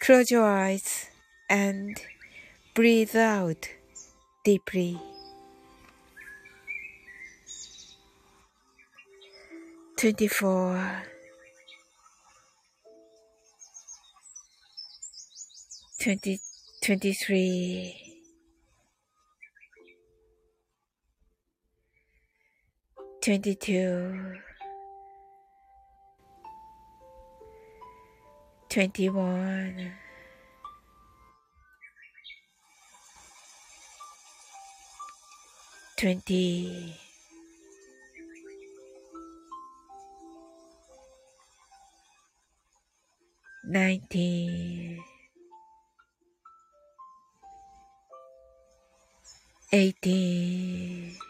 [0.00, 1.10] Close your eyes
[1.50, 2.00] and
[2.74, 3.68] breathe out
[4.44, 4.98] deeply.
[9.98, 11.02] Twenty four,
[16.00, 16.40] twenty,
[16.82, 18.22] twenty three,
[23.22, 24.38] twenty two.
[28.70, 29.90] 21
[35.96, 36.94] 20
[43.64, 45.02] 19
[49.72, 51.29] 18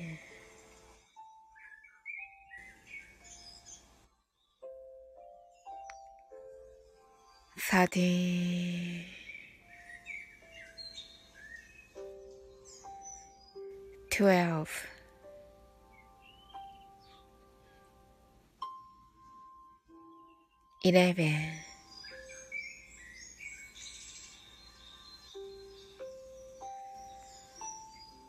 [7.81, 9.03] Thirteen,
[14.11, 14.69] twelve,
[20.83, 21.41] eleven,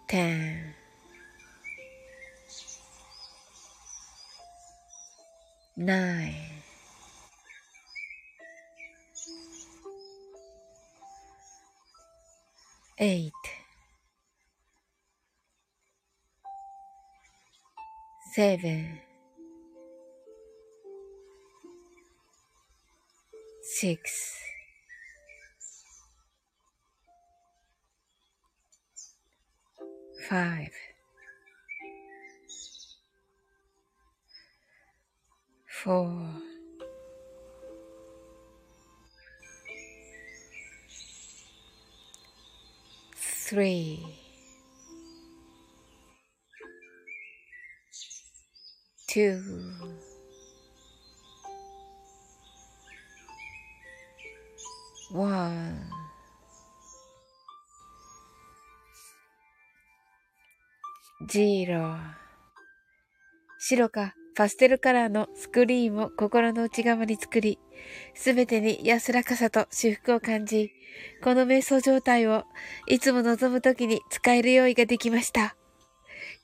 [0.09, 0.75] ten,
[5.77, 6.42] nine,
[13.03, 13.33] eight,
[18.37, 19.01] seven,
[23.63, 24.37] six,
[30.29, 30.71] five,
[35.69, 36.42] four,
[43.53, 43.99] three,
[49.07, 49.43] two,
[55.13, 55.87] one,
[61.29, 61.99] zero
[63.59, 67.59] 白かパステルカラーのスクリーンを心の内側に作り、
[68.15, 70.73] すべてに安らかさと至福を感じ、
[71.23, 72.45] この瞑想状態を
[72.87, 75.57] いつも望むときに使える用意ができました。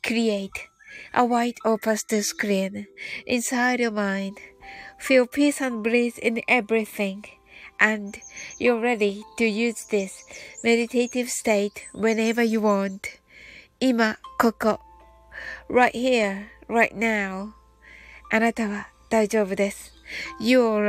[0.02, 0.50] Create
[1.12, 2.86] a white or pastel screen
[3.26, 4.34] inside your mind.
[4.98, 7.22] Feel peace and bliss in everything.
[7.80, 8.18] And
[8.58, 10.24] you're ready to use this
[10.64, 13.00] meditative state whenever you want.
[13.80, 14.80] 今、ここ。
[15.68, 17.57] right here, right now.
[18.30, 19.94] あなたは大丈夫です。
[20.40, 20.86] You're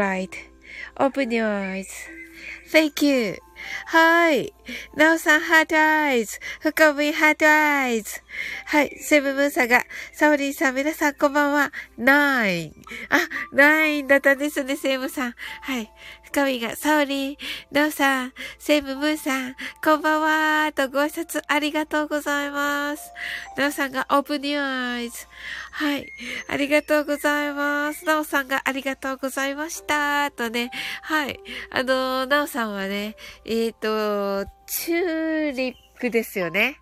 [0.97, 3.39] right.Open your eyes.Thank you.
[3.85, 4.53] はい。
[4.95, 6.39] なおさん、 heart eyes。
[6.61, 8.21] 深み heart eyes。
[8.65, 8.97] はい。
[8.99, 9.83] セブブンさんが、
[10.13, 11.71] サオリンさん、皆さんこんばんは。
[11.97, 12.75] nine。
[13.09, 13.19] あ、
[13.51, 15.35] nine だったんですね、セブンさん。
[15.61, 15.91] はい。
[16.31, 17.37] 深みが、サオリン、
[17.71, 20.71] ナオさん、セブブンさん、こんばんは。
[20.73, 23.11] とご挨拶ありがとうございます。
[23.57, 25.25] ナオさんが、 open your eyes。
[25.71, 26.05] はい。
[26.47, 28.05] ありがとうございます。
[28.05, 30.29] ナオさんがありがとうございました。
[30.29, 30.69] とね。
[31.01, 31.39] はい。
[31.71, 36.77] あの、ナオさんはね、えっ、ー、と、チューリップですよね。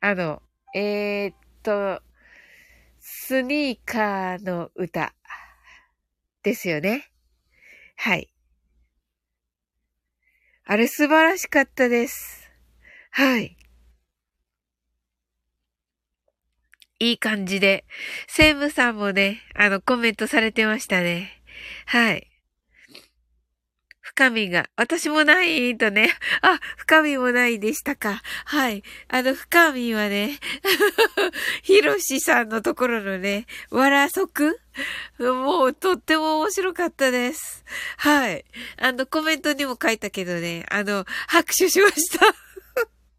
[0.00, 0.40] あの、
[0.72, 1.34] えー、っ
[1.64, 2.00] と、
[3.00, 5.12] スニーカーの歌
[6.44, 7.11] ですよね。
[8.04, 8.28] はい。
[10.64, 12.50] あれ素晴らしかったです。
[13.12, 13.56] はい。
[16.98, 17.84] いい感じで。
[18.26, 21.30] セムさんもね、あの、コメントされてましたね。
[21.86, 22.31] はい。
[24.22, 26.14] 深みが、私もないとね。
[26.42, 28.22] あ、深みもないでしたか。
[28.44, 28.84] はい。
[29.08, 30.38] あの、深みはね、
[31.62, 34.60] ひろしさんのところのね、わらそく？
[35.18, 37.64] もう、とっても面白かったです。
[37.96, 38.44] はい。
[38.78, 42.26] あの、コメントにも書いたけどね、あの、拍手しました。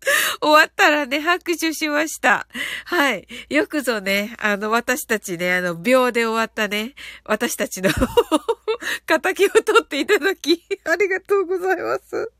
[0.42, 2.48] 終わったらね、拍手しました。
[2.86, 3.28] はい。
[3.50, 7.90] よくぞね、あの、私たちね、あの、秒で終わったね、私たちの
[9.08, 12.32] 仇を取っていただき、ありがとうございます。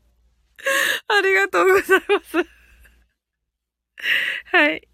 [1.08, 2.36] ありがとうございます。
[4.52, 4.88] はい。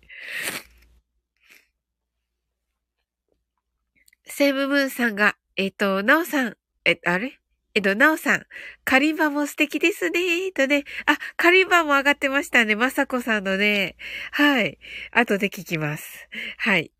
[4.26, 7.39] セムムーンさんが、えっ、と、ナオさん、え、あれ？
[7.80, 8.46] えっと、なおさん、
[8.84, 10.84] カリンバも素敵ですね、とね。
[11.06, 12.76] あ、カリンバも上がってましたね。
[12.76, 13.96] まさこさんのね。
[14.32, 14.78] はい。
[15.12, 16.28] 後で聞きます。
[16.58, 16.92] はい。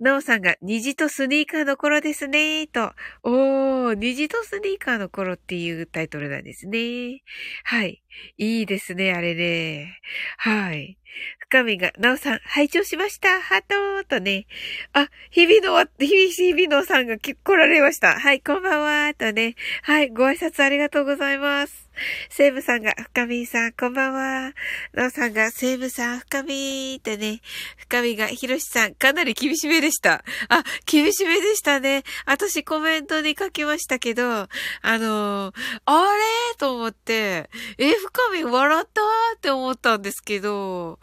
[0.00, 2.92] なおさんが、虹とスニーカーの頃ですね、と。
[3.22, 7.22] おー、虹とスニーカーの頃っていうタイトルなんですね。
[7.64, 8.02] はい。
[8.38, 10.00] いいですね、あれね。
[10.38, 10.98] はい。
[11.38, 13.40] 深みが、なおさん、拝聴しました。
[13.40, 14.46] ハーとね。
[14.92, 18.18] あ、日々の、日々のさんが来られました。
[18.18, 19.14] はい、こんばんは。
[19.14, 19.54] とね。
[19.82, 21.83] はい、ご挨拶ありがとうございます。
[22.28, 24.52] セーブさんが、深みさん、こんばんは。
[24.92, 27.40] なおさんが、セーブさん、深みってね。
[27.76, 30.24] 深みが、ひろしさん、かなり厳しめでした。
[30.48, 32.02] あ、厳しめでしたね。
[32.26, 34.48] 私コメントに書きましたけど、あ
[34.82, 35.54] のー、
[35.84, 39.00] あれと思って、え、深み笑った
[39.36, 40.98] って思ったんですけど、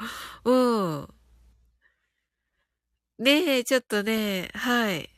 [0.46, 1.08] うん。
[3.20, 5.10] ねえ、ちょっとね、はい。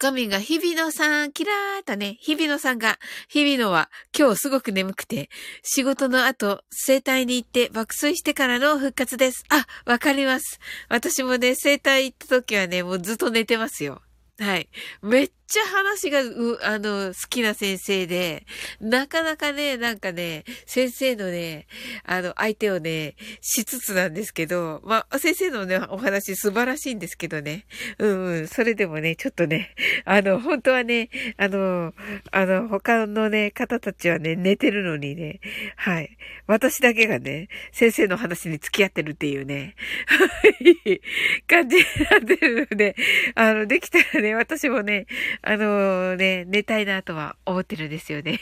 [0.00, 5.28] 深みが、日比野さん、キラーとね、日比野さんが、日比野は今日すごく眠くて、
[5.64, 9.42] 仕事の後、生体に行って爆睡してからの復活です。
[9.48, 10.60] あ、わかります。
[10.88, 14.00] 私もね、生体行った時はね、もうずっと寝てますよ。
[14.38, 14.68] はい。
[15.02, 18.44] めっちゃ話が、う、あの、好きな先生で、
[18.80, 21.66] なかなかね、なんかね、先生のね、
[22.04, 27.64] あの、相手をね、しつつなんですけど、まあ、先生のね、お話素晴らしいんですけどね。
[27.98, 29.74] うんうん、それでもね、ちょっとね、
[30.04, 31.08] あの、本当はね、
[31.38, 31.94] あの、
[32.30, 35.40] あの、他のね、方たちはね、寝てるのにね、
[35.76, 36.18] はい。
[36.46, 40.48] 私だけがね、先生の話に付き合ってるっていうね、は
[40.90, 41.00] い、
[41.46, 42.96] 感じになってるので、
[43.34, 45.06] あの、できたらね、私もね、
[45.42, 48.40] あのね、寝たいなとは思ってるんですよね。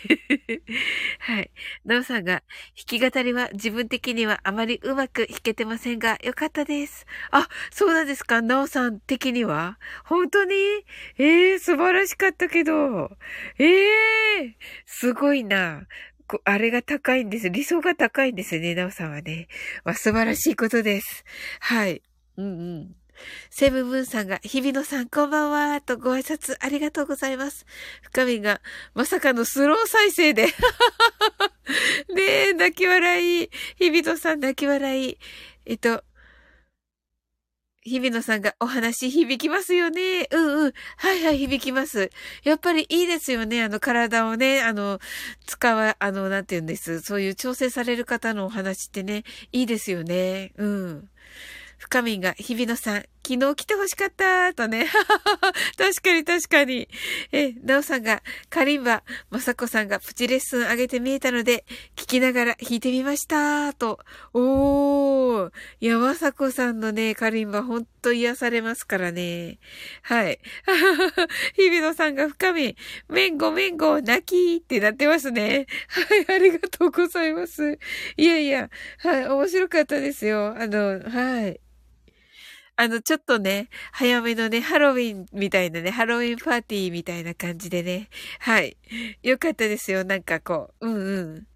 [1.20, 1.50] はい。
[1.84, 2.42] なおさんが、
[2.88, 7.06] 弾き語りは自分的にはあまりうまく弾けてませんが、よかったです。
[7.30, 8.42] あ、そうなんですか？
[8.42, 9.78] なおさん的には？
[10.04, 10.54] 本当に？
[11.18, 13.16] ええー、素晴らしかったけど。
[13.58, 13.64] え
[14.38, 14.54] えー、
[14.86, 15.86] すごいな。
[16.44, 17.50] あれが高いんです。
[17.50, 19.46] 理想が高いんですね、なおさんはね。
[19.84, 21.24] まあ、素晴らしいことです。
[21.60, 22.02] はい。
[22.36, 22.48] うんう
[22.80, 22.96] ん。
[23.50, 27.66] セブンブンさんが、日比野さんこんばんは、とご挨拶ありがとうございます。
[28.02, 28.60] 深みが、
[28.94, 30.46] まさかのスロー再生で。
[32.14, 33.50] ねえ、泣き笑い。
[33.78, 35.18] 日比野さん泣き笑い。
[35.64, 36.04] えっと、
[37.86, 40.26] 日比野さんがお話響きますよね。
[40.32, 40.72] うんうん。
[40.96, 42.10] はいはい、響きます。
[42.42, 43.62] やっぱりいいですよね。
[43.62, 44.98] あの、体をね、あの、
[45.46, 47.00] 使わ、あの、なんて言うんです。
[47.00, 50.52] そういう調整される方のお話ってね、いいですよね。
[50.56, 51.08] うん。
[51.78, 54.86] 深みが、日比野さん、昨日来て欲しかったとね。
[55.76, 56.88] 確かに確かに。
[57.32, 61.64] え、なおさんが、カリンバ、まさこさんがプチレッスン上げて見えたので、
[61.96, 63.98] 聞きながら弾いてみましたと。
[64.32, 65.52] おー。
[65.80, 69.58] いや、まさこさんのね、カリンバほんと癒されますからね。
[70.02, 70.38] はい。
[71.56, 72.76] 日比野さんが深み、
[73.08, 75.66] めんごめんご、泣きってなってますね。
[75.88, 77.78] はい、ありがとうございます。
[78.16, 80.54] いやいや、はい、面白かったですよ。
[80.56, 81.60] あの、はい。
[82.76, 88.08] あの、ちょっとね、早めのね、ハロウィンみたいなね、ハロウィンパーティーみたいな感じでね。
[88.38, 88.76] はい。
[89.22, 90.04] よかったですよ。
[90.04, 90.86] なんかこう。
[90.86, 91.46] うんうん。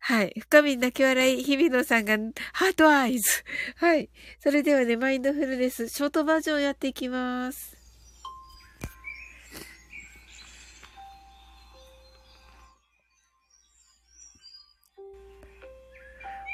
[0.00, 0.34] はい。
[0.38, 2.16] 深み泣き笑い、日比野さんが、
[2.52, 3.44] ハートアイズ。
[3.76, 4.08] はい。
[4.40, 7.76] それではね、マインドフルネス、ショートバージョンやっていきます。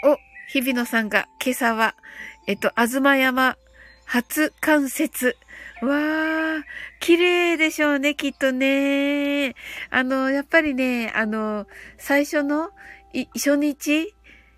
[0.04, 0.16] お、
[0.52, 1.94] 日比野さんが、今朝は、
[2.46, 3.56] えっと、あずま山、
[4.04, 5.36] 初関節。
[5.80, 6.62] わー、
[7.00, 9.54] 綺麗でしょうね、きっとね。
[9.90, 11.66] あの、やっぱりね、あの、
[11.98, 12.70] 最初の、
[13.14, 14.12] い初日？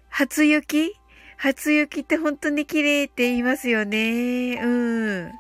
[0.09, 0.95] 初雪？
[1.37, 4.55] 初雪って本当に綺麗って言いますよね。
[4.55, 4.67] う
[5.27, 5.33] ん。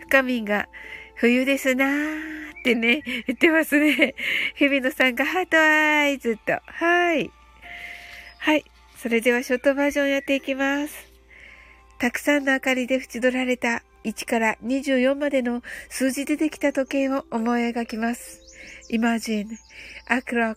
[0.00, 0.68] 深みが、
[1.14, 4.16] 冬ですなーってね、言ってますね。
[4.56, 6.58] 日比野さんがハートアイズと。
[6.66, 7.30] はい。
[8.38, 8.64] はい。
[8.96, 10.94] それではショートバージョンやっていきます。
[12.00, 18.40] たくさんの明かりで縁取られた1から24までの数字でできた時計を思い描きます。
[18.90, 19.46] Imagine
[20.08, 20.56] a clock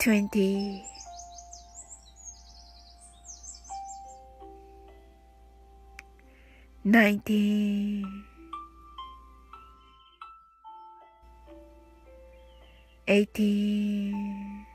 [0.00, 0.82] twenty,
[6.82, 8.24] nineteen,
[13.08, 14.66] eighteen,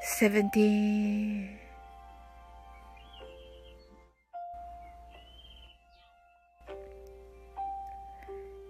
[0.00, 1.58] seventeen.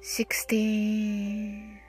[0.03, 1.86] 16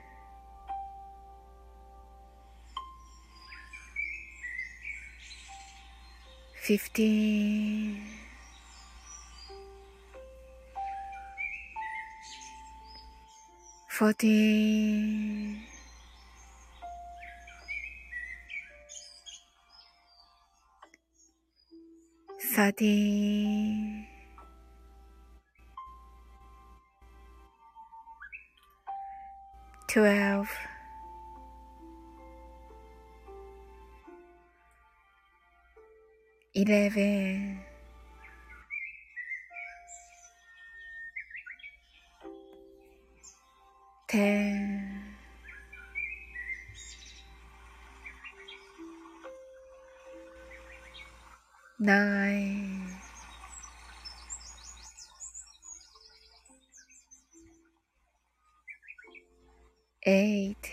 [6.68, 7.96] fifteen,
[13.88, 15.62] fourteen,
[22.54, 24.06] thirteen,
[29.88, 30.50] twelve.
[36.58, 37.60] Eleven,
[44.08, 45.16] ten,
[51.78, 53.00] nine,
[60.06, 60.72] eight,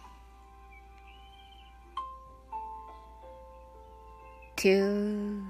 [4.61, 5.41] two,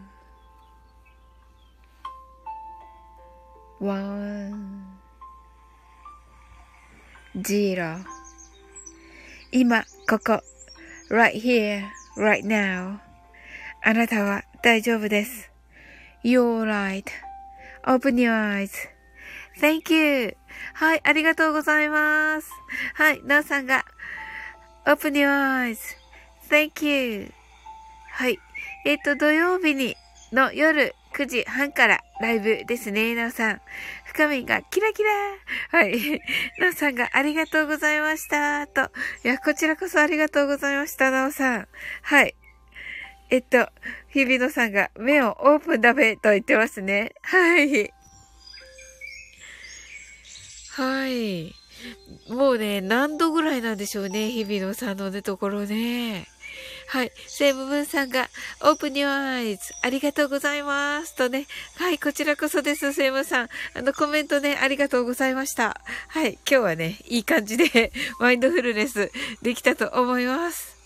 [3.78, 4.86] one,
[7.42, 8.06] zero
[9.52, 10.42] 今、ここ、
[11.10, 11.84] right here,
[12.16, 13.00] right now
[13.84, 15.52] あなたは大丈夫です。
[16.24, 18.32] You're right.Open your
[19.60, 20.38] eyes.Thank you.
[20.74, 22.50] はい、ありがとうございます。
[22.94, 23.84] はい、なおさんが
[24.86, 25.28] Open your
[26.48, 27.34] eyes.Thank you.
[28.12, 28.40] はい。
[28.86, 29.96] えっ、ー、と、土曜日に、
[30.32, 33.62] の夜9時半からライブですね、なおさん。
[34.06, 35.10] 深みがキラキラ
[35.70, 36.22] はい。
[36.60, 38.66] なおさんがありがとうございました。
[38.68, 38.92] と。
[39.24, 41.68] いや、こちらこそありがとうございました、なおさん。
[42.02, 42.36] はい。
[43.30, 43.70] えっと、
[44.10, 47.14] 日比野さんが目をオープンだべと言ってますね。
[47.22, 47.94] はい。
[50.72, 51.54] はい。
[52.30, 56.28] もうね、何度ぐらいなんでしょうね、日比野さんのね、ところね。
[56.92, 57.12] はい。
[57.26, 58.28] セイムブンさんが、
[58.60, 61.16] オープニュアイズ、ありがとうございます。
[61.16, 61.48] とね。
[61.78, 61.98] はい。
[61.98, 63.50] こちらこそです、セイムさん。
[63.76, 65.80] あの、コメントね、ありがとうございました。
[66.10, 66.34] はい。
[66.34, 69.10] 今日はね、いい感じで、 マインドフルネス
[69.42, 70.81] できたと思います。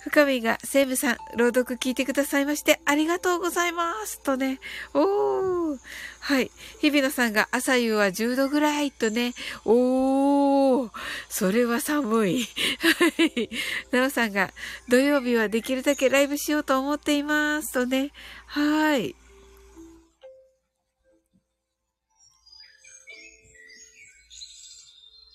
[0.00, 4.20] 深みが、セイムさん、朗読聞いてくださいまして、ありがとうございます。
[4.22, 4.60] とね。
[4.92, 5.78] おー。
[6.20, 6.50] はい。
[6.80, 8.90] 日比野さんが、朝夕は10度ぐらい。
[8.90, 9.34] とね。
[9.64, 10.90] おー。
[11.28, 12.44] それは寒い。
[12.44, 13.50] はい。
[13.90, 14.52] なおさんが、
[14.88, 17.72] 土曜日はできるだけライブしようと思っています。
[17.72, 18.10] とね。
[18.46, 19.14] はい。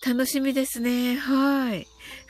[0.06, 1.18] 楽しみですね。
[1.18, 1.86] はい。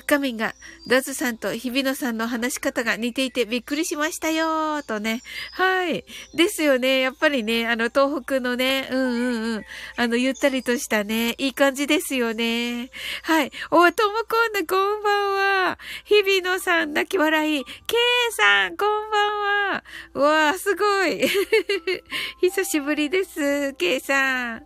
[0.10, 0.56] 深みが、
[0.88, 5.22] ダズさんと日比野さんの話し方が似ていてびっくりしましたよーとね。
[5.52, 6.04] はい。
[6.36, 7.00] ですよね。
[7.00, 9.66] やっぱりね、あの、東北のね、うんうんうん。
[9.98, 12.90] あの、ゆったりとしたね、いい感じですよね。
[13.22, 13.52] はい。
[13.70, 15.34] お、ともこんな、こんばん
[15.68, 15.80] は。
[16.06, 17.64] 日比野さん、泣き笑い。
[17.64, 19.84] ケイさん、こんばんは。
[20.16, 21.22] うわー、すごい。
[22.42, 23.74] 久しぶりです。
[23.76, 24.66] ケイさん。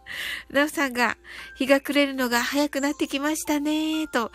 [0.51, 1.17] なおさんが、
[1.57, 4.27] 日が暮れるのが早くなってきましたね、と。
[4.27, 4.31] あ、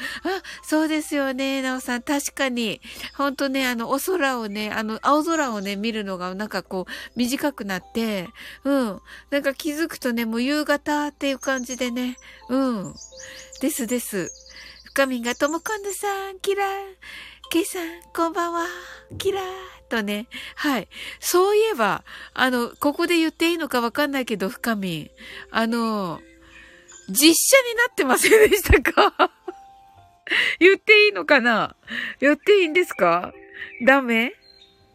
[0.63, 2.03] そうですですよね、なおさん。
[2.03, 2.81] 確かに。
[3.17, 8.29] ほんとね、あの、お空をね、あの、青空をね、見るのがなんかこう、短くなって、
[8.65, 9.01] うん。
[9.31, 12.17] なんか気づくとね、もう夕方っていう感じでね、
[12.49, 12.95] うん。
[13.61, 14.29] ですです。
[14.87, 16.69] 深みがともこんぬさん、キラー。
[17.51, 18.67] ケイさん、こんばんは。
[19.19, 19.45] キラー。
[19.89, 20.27] とね。
[20.57, 20.89] はい。
[21.21, 22.03] そういえば、
[22.35, 25.11] あの、ここで言っていいのかわかんないけど、深み。
[25.53, 26.21] あの、
[27.09, 29.38] 実写になってませんでしたか？
[30.61, 31.77] 言っていいのかな？
[32.21, 33.33] 言っていいんですか？
[33.87, 34.35] ダメ？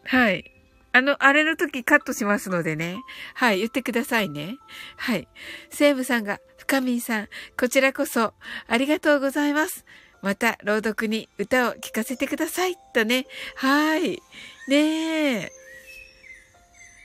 [0.06, 0.52] はい。
[0.92, 2.98] あの、あれの時カットしますのでね。
[3.34, 4.58] はい、言ってくださいね。
[4.96, 5.28] はい。
[5.72, 7.30] セーブさんが、深みんさん、
[7.60, 8.34] こちらこそ、
[8.68, 9.86] ありがとうございます。
[10.22, 12.76] また、朗読に歌を聴かせてください。
[12.94, 13.26] とね。
[13.56, 14.22] はい。
[14.68, 15.52] ねえ。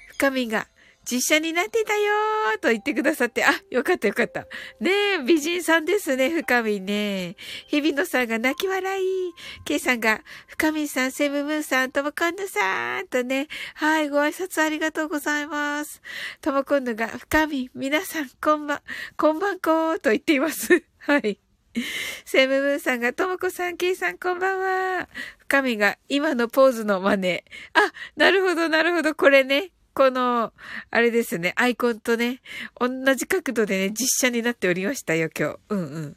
[0.08, 0.68] 深みんが、
[1.10, 4.42] 実写になってたよーと言ってくださって、あ、よかったよかった。
[4.78, 4.90] ね
[5.20, 7.34] え、美人さんですね、深みね。
[7.68, 9.32] 日比野さんが泣き笑い。
[9.64, 16.02] ケイさんが、深みさん、セムムーンさん、ともこんぬさんとね、はい、ご挨拶ありがとうございます。
[16.42, 18.80] ともこんぬが、深み、皆さん、こんばん、
[19.16, 20.84] こんばんこーと言っています。
[21.00, 21.40] はい。
[22.26, 25.08] セムムーンさんが、ともこさん、ケイさん、こんばんは。
[25.38, 27.42] 深みが、今のポーズの真似。
[27.72, 29.72] あ、なるほど、なるほど、これね。
[29.98, 30.52] この、
[30.92, 32.40] あれですね、アイコンとね、
[32.78, 35.58] 同じ角度でね、実写になっておりましたよ、今日。
[35.70, 36.16] うんうん。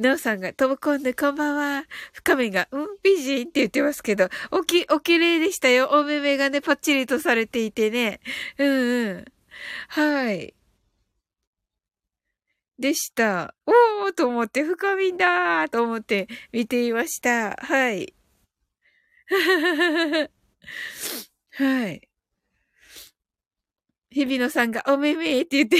[0.00, 1.84] なおさんが、ともこんでこんばんは。
[2.12, 5.88] 深めが、うん、美人って言ってますけど、おき、お綺麗でしたよ。
[5.90, 8.20] お目目がね、パッチリとされていてね。
[8.56, 9.24] うんうん。
[9.88, 10.54] はい。
[12.78, 13.52] でした。
[13.66, 17.56] おーと思って、深みんだーと思って見ていました。
[17.56, 18.14] はい。
[21.50, 22.07] はい。
[24.10, 25.76] 日比野さんがおめめって言って、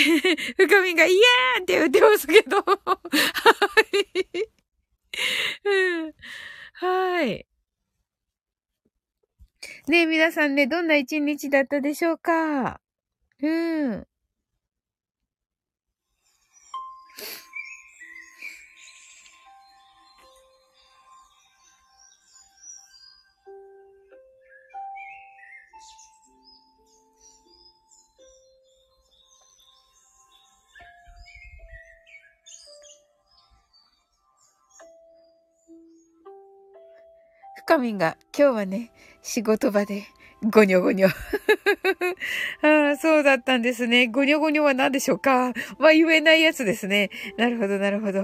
[0.57, 2.59] 深みがイエーって言ってますけど。
[2.59, 2.65] は
[5.65, 6.15] い。
[6.75, 7.47] はい。
[9.89, 12.81] ねえ、皆さんね、どんな一日だったでしょうか？
[13.41, 14.08] うん。
[37.69, 40.05] 深みんが今日はね、仕事場で
[40.43, 41.09] ゴニョゴニョ。
[42.67, 44.07] ああ、そうだったんですね。
[44.07, 45.53] ゴニョゴニョは何でしょうか？
[45.79, 47.11] まあ言えないやつですね。
[47.37, 48.21] なるほど、なるほど。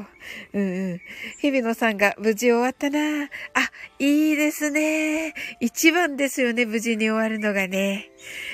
[0.54, 1.00] うんうん。
[1.42, 3.24] 日比野さんが無事終わったな。
[3.24, 3.28] あ、
[3.98, 5.34] いいですね。
[5.60, 8.08] 一番ですよね、無事に終わるのがね。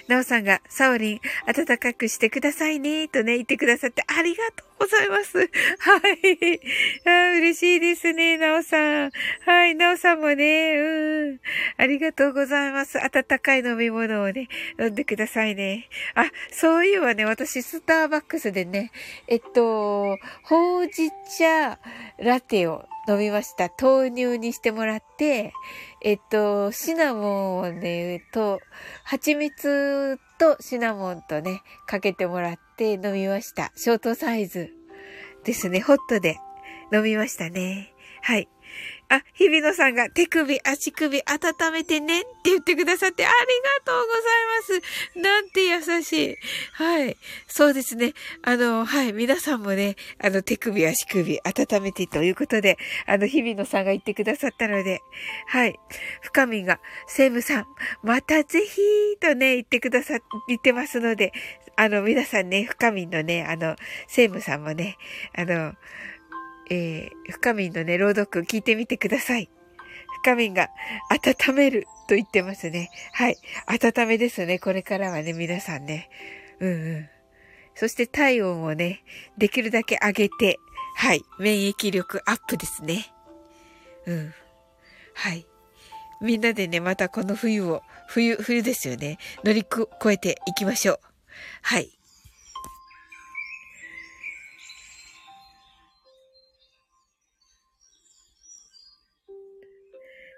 [0.08, 5.38] なおさんが、サオリン、暖かくしてくださいね、とね、言ってくださってありがとうございます。
[5.38, 6.60] はい。
[7.04, 9.10] あ嬉しいですね、なおさん。
[9.44, 11.40] はい、なおさんもね、うん。
[11.76, 12.98] ありがとうございます。
[12.98, 15.86] 温かい飲み物をね、飲んでくださいね。
[16.14, 18.90] あ、そういえばね、私、スターバックスでね、
[19.28, 21.78] えっと、ほうじ茶
[22.18, 23.70] ラテを飲みました。
[23.78, 25.52] 豆乳にしてもらって、
[26.00, 28.60] えっと、シナモンをね、と、
[29.04, 33.72] 蜂蜜とシナモンとね、かけてもらって、テ飲みました。
[33.76, 34.70] ショートサイズ
[35.44, 35.80] ですね。
[35.80, 36.38] ホットで
[36.90, 37.92] 飲みましたね。
[38.22, 38.48] はい。
[39.10, 45.18] あ、日比野さんが手首、足首温めてねって言ってくださってありがとうございます。
[45.18, 46.36] なんて優しい。
[46.74, 47.16] はい。
[47.48, 48.12] そうですね。
[48.42, 49.12] あの、はい。
[49.12, 55.00] 皆さんもね、あの、手首、足首温めてということで、あの、日比野さんが言ってくださったので、
[55.48, 55.74] はい。
[56.22, 57.66] 深みが、セイムさん、
[58.04, 58.80] またぜひ
[59.20, 61.32] とね、言ってくださ、言ってますので、
[61.80, 63.74] あの、皆さんね、深みのね、あの、
[64.06, 64.98] セイムさんもね、
[65.34, 65.72] あの、
[66.68, 69.48] えー、深みんのね、朗読聞いてみてください。
[70.22, 70.68] 深みんが
[71.08, 72.90] 温めると言ってますね。
[73.14, 73.38] はい。
[73.66, 74.58] 温めですね。
[74.58, 76.10] これからはね、皆さんね。
[76.60, 77.08] うんうん。
[77.74, 79.02] そして体温をね、
[79.38, 80.58] できるだけ上げて、
[80.96, 81.22] はい。
[81.38, 83.06] 免疫力アップですね。
[84.04, 84.34] うん。
[85.14, 85.46] はい。
[86.20, 89.16] みんなでね、またこの冬を、冬、冬ですよね。
[89.44, 91.09] 乗り越えていきましょう。
[91.62, 91.90] はい。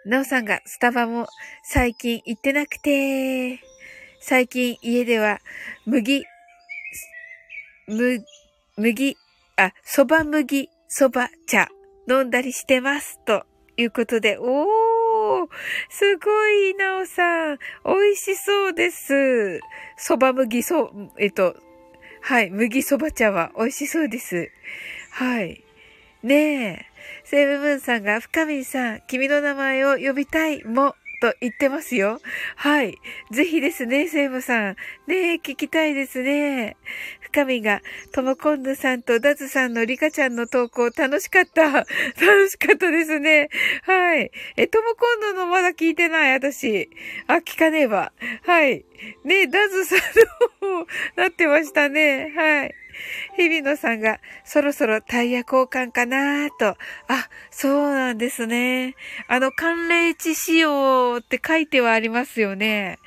[0.05, 1.27] なおさんがスタバも
[1.63, 3.61] 最近行ってなくて、
[4.21, 5.39] 最近家では
[5.87, 6.25] 麦、
[7.87, 8.25] む、
[8.77, 9.17] 麦、
[9.57, 11.69] あ、蕎麦麦、蕎麦茶
[12.09, 13.21] 飲んだりしてます。
[13.25, 13.45] と
[13.77, 14.92] いうことで、おー
[15.89, 17.59] すごい、なおさん。
[17.85, 19.61] 美味しそうです。
[19.99, 21.55] 蕎麦麦、そ、えっと、
[22.21, 24.51] はい、麦蕎麦茶は美味しそうです。
[25.11, 25.65] はい。
[26.23, 26.87] ねえ。
[27.25, 32.21] セイブブンさんが、深見さん、君の名前を呼びたいも、と言ってますよ。
[32.57, 32.99] はい。
[33.31, 34.77] ぜひですね、セブさん。
[35.07, 36.77] ねえ、聞きたいですね。
[37.33, 37.81] 深見が、
[38.13, 41.63] ともこんぬさんとダズさんのリカちゃんの投稿楽しかった。
[42.21, 43.49] 楽しかったですね。
[43.85, 44.31] はい。
[44.57, 46.91] え、ともこんぬのまだ聞いてない、私。
[47.27, 48.13] あ、聞かねえば。
[48.43, 48.85] はい。
[49.25, 49.99] ねダズさん
[50.63, 52.33] のなってましたね。
[52.37, 52.75] はい。
[53.37, 56.67] 日比野さんがそろそろタイヤ交換かなと。
[56.67, 56.77] あ、
[57.51, 58.95] そうなんですね。
[59.27, 62.99] あの、寒冷地仕様って書いてはありますよね。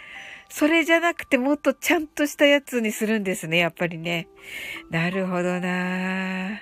[0.50, 4.28] それじゃなくてもっとちゃんとしたやつにするんですね、やっぱりね。
[4.90, 6.62] なるほどな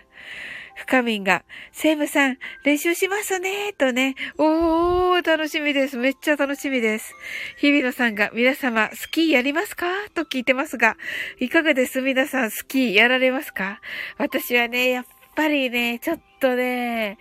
[0.75, 4.15] 深みんが、セイムさん、練習しますね、とね。
[4.39, 5.97] おー、楽しみです。
[5.97, 7.13] めっちゃ楽しみです。
[7.57, 9.85] 日比野さんが、皆様、スキーやりますか？
[10.15, 10.97] と聞いてますが、
[11.39, 12.01] いかがです？
[12.01, 13.81] 皆さん、スキーやられますか？
[14.17, 17.19] 私はね、やっぱりね、ちょっとね、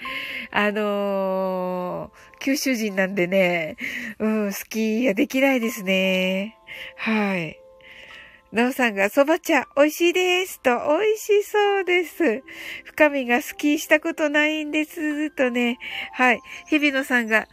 [0.51, 3.77] あのー、九州人なんでね、
[4.19, 6.59] うん、スキーやできないですね。
[6.97, 7.57] はい。
[8.51, 12.43] なおさんが蕎麦茶美味しいですと、美味しそうです。
[12.85, 15.79] 深みがスキーしたことないんですとね。
[16.13, 16.41] はい。
[16.69, 17.47] 日比野さんが、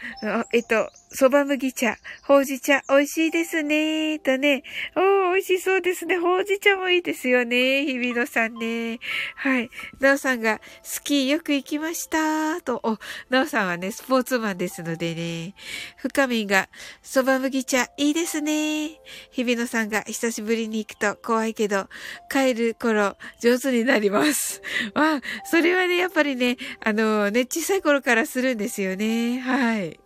[0.51, 4.63] えっと、蕎麦麦茶、ほうじ茶、美味しいですね、とね。
[4.95, 6.17] おー、美味しそうですね。
[6.17, 7.85] ほうじ茶もいいですよね。
[7.85, 8.99] 日比野さんね。
[9.35, 9.69] はい。
[9.99, 12.79] なおさんが、スキーよく行きました、と。
[12.83, 12.97] お、
[13.29, 15.53] なおさんはね、スポーツマンですのでね。
[15.97, 16.69] 深みが、
[17.03, 18.99] 蕎麦麦茶、いいですね。
[19.31, 21.87] 日比野さんが、久しぶりに行くと怖いけど、
[22.31, 24.61] 帰る頃、上手になります。
[24.95, 29.39] まあ、それはね、やっぱりね、あの、ね、小さい頃からするんですよね。
[29.39, 29.99] はい。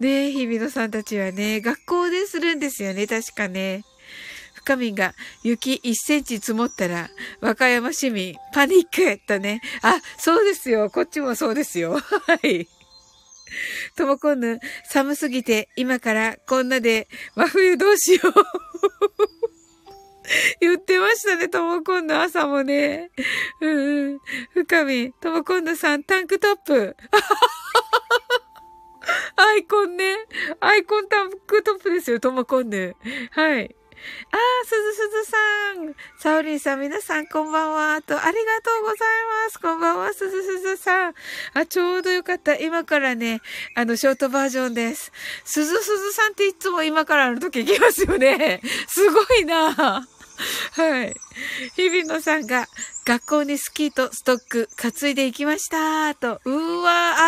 [0.00, 3.82] ねえ、日比野さんたちはね、学校でするんですよね、確かね。
[4.68, 7.08] 深みが雪1センチ積もったら、
[7.40, 9.62] 和歌山市民、パニックとね。
[9.80, 10.90] あ、そうですよ。
[10.90, 11.94] こっちもそうですよ。
[11.98, 12.02] は
[12.46, 12.68] い。
[13.96, 18.34] ともこんぬ、寒すぎて、今からこんなで、真冬どうしよう。
[20.60, 23.10] 言ってましたね、ともこんぬ朝もね。
[23.62, 23.76] うん
[24.10, 24.18] うん。
[24.52, 26.94] 深み、ともこんぬさん、タンクトップ。
[29.36, 30.14] アイコンね。
[30.60, 32.94] アイコンタンクトップですよ、ともこんぬ。
[33.30, 33.74] はい。
[34.30, 35.36] ああ、すずすずさ
[35.74, 35.94] ん。
[36.18, 38.02] サオリンさん、皆さんこんばんは。
[38.02, 38.98] と、ありがとうござい
[39.46, 39.60] ます。
[39.60, 41.14] こんばんは、すずすずさん。
[41.54, 42.56] あ、ちょうどよかった。
[42.56, 43.40] 今からね、
[43.74, 45.12] あの、ショートバージョンです。
[45.44, 48.60] すずすずさんっていつも今からの時行きますよね。
[48.88, 49.72] すごいな。
[49.72, 51.14] はい。
[51.76, 52.66] 日比野さんが、
[53.04, 56.40] 学校にスキーとストック担いでいきましたと。
[56.44, 57.27] うーわ、憧れ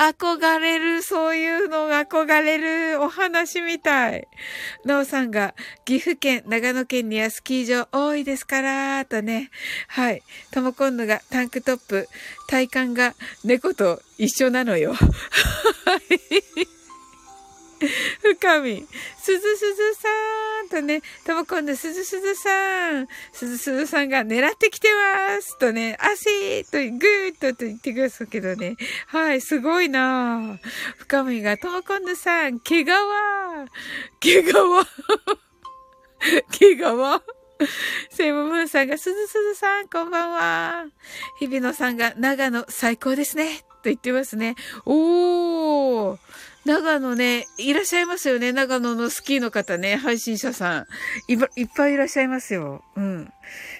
[0.00, 1.02] 憧れる。
[1.02, 3.02] そういうのが憧れる。
[3.02, 4.26] お話みたい。
[4.86, 9.50] なおさんが、岐阜県、長野県にはスキー場多いですから、とね。
[9.88, 10.22] はい。
[10.52, 12.08] ともこんぬがタンクトップ、
[12.48, 14.94] 体幹が猫と一緒なのよ。
[14.94, 15.06] は
[15.96, 16.79] い。
[18.22, 18.86] 深み、
[19.18, 20.08] すずすずさ
[20.64, 28.76] んとね、とも今度すずすずさん、すずすずさんが狙ってきてますとね、汗とグーッとと言ってくださいけどね。
[29.06, 30.58] はい、すごいな
[30.98, 32.86] 深みが、とも今度さん、毛皮
[34.20, 34.52] 毛皮
[36.50, 36.80] 毛皮
[38.10, 40.86] セイムムーンさんが、すずすずさん、こんばんは。
[41.38, 43.64] 日比野さんが、長野最高ですね。
[43.82, 44.56] と言ってますね。
[44.84, 46.18] おー。
[46.66, 48.52] 長野ね、いらっしゃいますよね。
[48.52, 50.86] 長野のスキーの方ね、配信者さん。
[51.28, 52.84] いっぱいいらっしゃいますよ。
[52.96, 53.32] うん。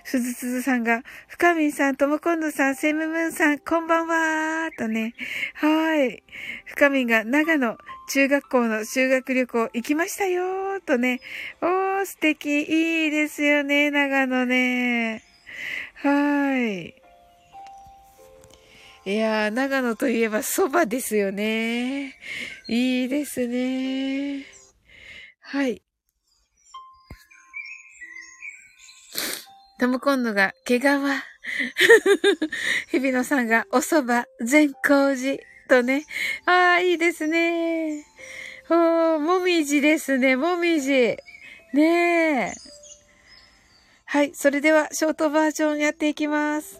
[0.04, 5.14] すずすずさんが、深みんさん、ともこんどさん、セムムーンさん、こんばんはーとね。
[5.54, 6.22] はーい。
[6.64, 7.76] 深みんが、長野、
[8.08, 11.20] 中学校の修学旅行行きましたよーとね。
[11.60, 12.62] おー、素敵。
[12.62, 15.22] いいですよね、長野ね。
[15.96, 16.99] はーい。
[19.06, 22.16] いやー、長野といえば蕎麦ですよね。
[22.68, 24.44] いいですね。
[25.40, 25.82] はい。
[29.78, 30.82] トムコンヌが毛皮。
[32.92, 36.04] 日比野さんがお蕎麦善光寺とね。
[36.44, 38.04] ああ、いいですね。
[38.68, 41.16] おー、もみじですね、もみじ。
[41.72, 42.52] ねえ。
[44.04, 46.79] はい、それではショートバージョンやっていきます。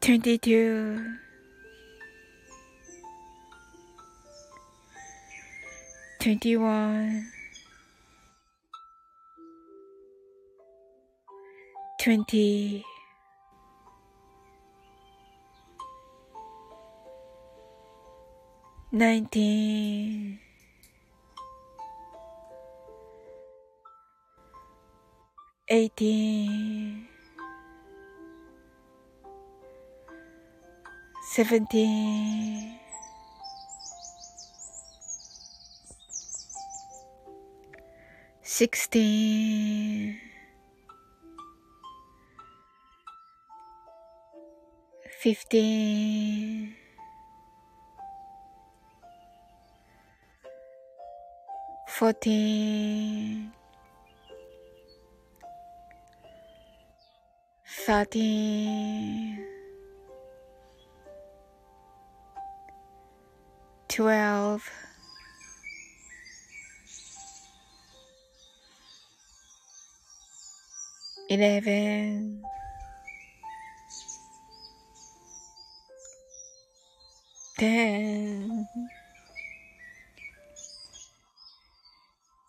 [0.00, 1.18] 22
[6.20, 7.24] 21
[11.98, 12.84] 20
[18.92, 20.38] 19
[25.68, 26.87] 18
[31.38, 32.74] seventeen,
[38.42, 40.18] sixteen,
[45.22, 46.74] fifteen,
[51.86, 53.52] fourteen,
[57.86, 59.47] thirteen.
[63.98, 64.62] Twelve,
[71.28, 72.40] eleven,
[77.58, 78.68] ten,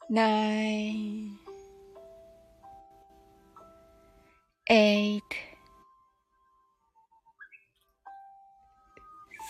[0.07, 1.35] nine,
[4.69, 5.23] eight,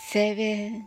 [0.08, 0.86] seven,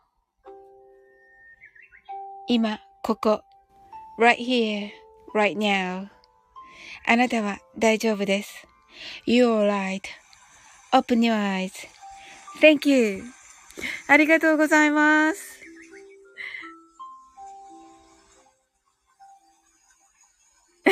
[2.53, 3.43] 今ここ。
[4.19, 4.89] right here,
[5.33, 6.09] right now.
[7.07, 8.67] あなたは大丈夫です。
[9.25, 9.65] You're
[10.91, 13.23] right.Open your eyes.Thank you.
[14.09, 15.61] ありがとうございます。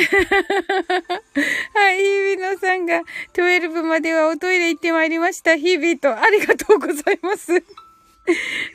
[1.92, 3.02] い、日々野さんが
[3.34, 5.58] 12まではおトイレ行ってまいりました。
[5.58, 7.52] 日々とありがとうございます。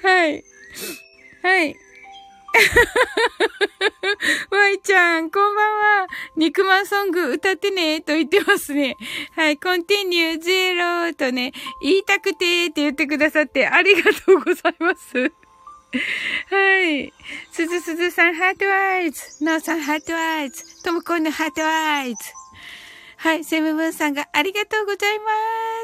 [0.04, 0.44] はい。
[1.42, 1.85] はい。
[4.52, 5.66] わいちゃん、こんばん
[6.02, 6.08] は。
[6.36, 8.98] 肉まんソング歌ってね、と言ってますね。
[9.36, 15.32] はい、コンティニューゼロとね、言いたくてって言ってくださってありがとうございます。
[16.50, 17.14] はい。
[17.52, 19.44] すずすずさん、ハートワイズ。
[19.44, 20.84] なおさん、ハートワイズ。
[20.84, 22.45] ともこんのハートワイズ。
[23.26, 25.26] はい、セムムーンさんがありがとうございま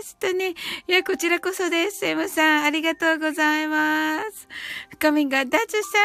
[0.04, 0.16] す。
[0.18, 0.54] とね。
[0.88, 1.98] いや、こちらこそです。
[1.98, 4.48] セムさん、ありがとうございます。
[4.92, 5.98] 深みがダチュさ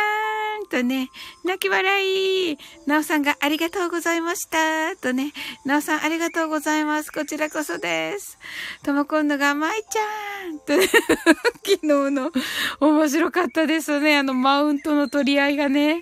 [0.65, 1.11] んとね、
[1.45, 2.57] 泣き笑い。
[2.87, 4.97] なおさんがありがとうございました。
[4.97, 5.35] とね、
[5.67, 7.13] なおさんありがとうございます。
[7.13, 8.39] こちらこそです。
[8.83, 10.87] とも今度がまいちゃんとね、
[11.63, 12.33] 昨日の
[12.81, 14.17] 面白かったですね。
[14.17, 16.01] あのマウントの取り合いがね。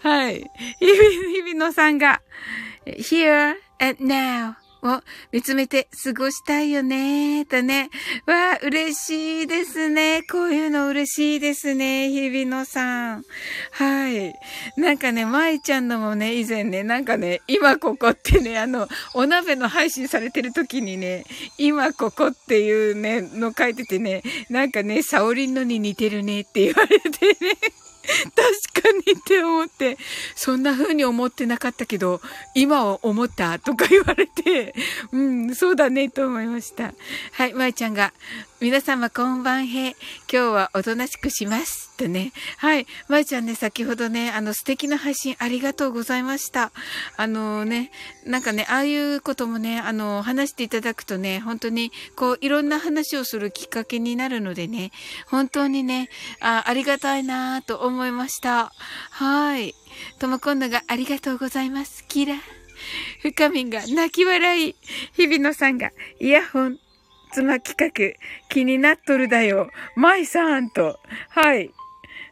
[0.00, 0.50] はい。
[0.80, 1.10] 日々、
[1.44, 2.22] 日々のさんが、
[2.86, 7.90] here and now を見つめて過ごしたいよね、とね。
[8.26, 10.22] わあ、嬉しいですね。
[10.30, 13.24] こういうの嬉しいですね、日々野さん。
[13.70, 14.34] はい。
[14.76, 21.24] なんかね、舞ちゃんのもね、以前ね、なんかね、今ここってね、あの、お鍋の配信されてる時にね、
[21.58, 27.56] 今ここっていうね、の書いててね、なんかね、サオリンのに似てるねって言われてね。
[28.72, 29.96] 確かにって思って、
[30.34, 32.20] そんな風に思ってなかったけど、
[32.54, 34.74] 今は思ったとか言われて、
[35.12, 36.94] うん、そうだねと思いました。
[37.32, 38.12] はい、まいちゃんが、
[38.62, 39.88] 皆様こんばんへ。
[39.88, 39.96] 今
[40.28, 41.96] 日はおとなしくします。
[41.96, 42.30] とね。
[42.58, 42.86] はい。
[43.08, 46.70] まいちゃんね、先ほどね、あの素敵な配信ありがとうございました。
[47.16, 47.90] あのね、
[48.24, 54.92] なんかね、ああいうこともね、あの、話していただくとね、本当に、こう、いろんな話をするきっかけになるのでね、
[55.26, 58.72] 本当にね、あありがたいなぁと思いました。
[59.10, 59.74] はい。
[60.20, 62.06] ともこんのがありがとうございます。
[62.06, 62.36] キラ。
[63.22, 64.76] 深みんが泣き笑い。
[65.14, 66.78] 日比野さんがイヤホン
[67.32, 67.90] 妻企画、
[68.48, 69.70] 気になっとるだよ。
[69.96, 70.98] 舞さんと。
[71.30, 71.70] はい。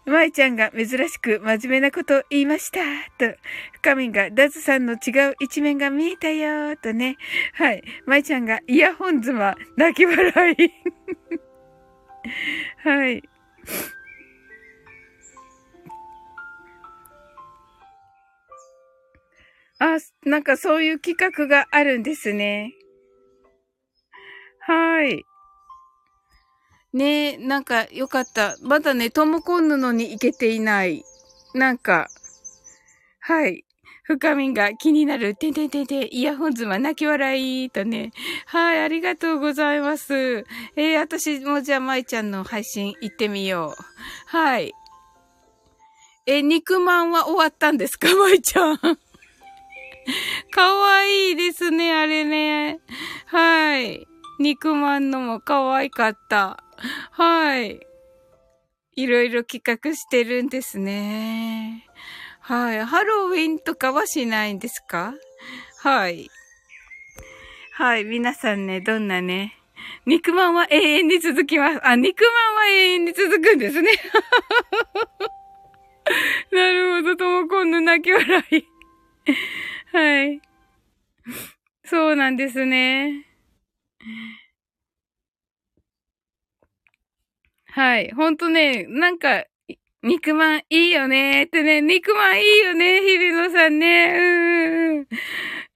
[0.07, 2.81] 舞ちゃんが珍しく真面目なこと言いました。
[3.19, 3.35] と。
[3.73, 6.77] 深みがダズさんの違う一面が見えたよ。
[6.77, 7.17] とね。
[7.55, 7.83] はい。
[8.07, 10.73] 舞ちゃんがイヤホン妻、泣き笑い。
[12.89, 13.23] はい。
[19.79, 22.75] あ、なんかそういう企画があるんですね。
[24.71, 25.27] はい。
[26.93, 28.57] ねえ、なんかよかった。
[28.63, 31.05] まだね、トモコンヌのに行けていない。
[31.55, 32.07] なんか、
[33.19, 33.65] はい。
[34.05, 35.35] 深みが気になる。
[35.35, 38.13] てんてんてんてん、イヤホンズマ泣き笑いとね。
[38.47, 40.45] はい、ありがとうございます。
[40.77, 43.83] えー、私もじゃあ舞ちゃんの配信行ってみよう。
[44.27, 44.73] はい。
[46.27, 48.07] え、肉まんは終わったんですか？
[48.15, 48.79] 舞ちゃん。
[48.79, 52.79] かわいいですね、あれね。
[53.27, 54.07] はい。
[54.41, 56.65] 肉まんのも可愛かった。
[57.11, 57.87] はい。
[58.97, 61.85] いろいろ企画してるんですね。
[62.41, 62.83] はい。
[62.85, 65.13] ハロウィンとかはしないんですか？
[65.83, 66.31] はい。
[67.75, 68.05] はい。
[68.05, 69.59] 皆さんね、どんなね、
[70.07, 71.87] 肉まんは永遠に続きます。
[71.87, 73.91] あ、肉まんは永遠に続くんですね。
[76.51, 78.65] なるほど、ともこんの泣き笑い。
[79.93, 80.41] はい。
[81.85, 83.27] そうなんですね。
[87.67, 88.11] はい。
[88.13, 89.45] ほんとね、なんか、
[90.03, 94.19] 肉まんいいよねってね、肉まんいいよね、日比野さんね。
[94.19, 95.07] うん。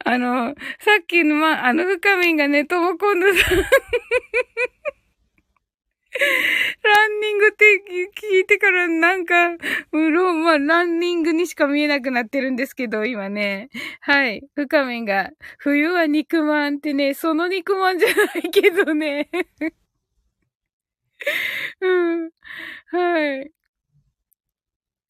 [0.04, 3.64] あの、さっきの、ま、あの、深みんがね、ともこんのさん
[6.82, 7.64] ランニングって
[8.36, 9.52] 聞いてからなんか、
[9.92, 13.68] うろ、まあ、ランニングにしか見えなくなってるんですけど、今ね。
[14.00, 14.42] はい。
[14.54, 18.14] 深めが、冬は肉まんってね、その肉まんじゃな
[18.46, 19.28] いけどね。
[21.80, 22.30] うん。
[22.88, 23.52] はい。